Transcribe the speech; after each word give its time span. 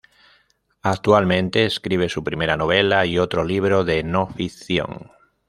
Actualmente 0.81 1.63
escribe 1.63 2.09
su 2.09 2.23
primera 2.23 2.57
novela 2.57 3.05
y 3.05 3.19
otro 3.19 3.43
libro 3.43 3.83
de 3.83 4.01
no-ficción. 4.01 5.11